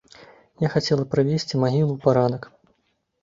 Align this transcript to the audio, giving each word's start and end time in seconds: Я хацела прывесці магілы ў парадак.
Я 0.65 0.69
хацела 0.75 1.03
прывесці 1.11 1.61
магілы 1.63 1.87
ў 1.93 1.99
парадак. 2.05 2.43